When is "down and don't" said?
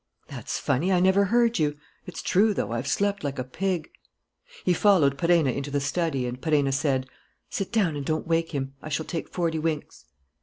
7.71-8.25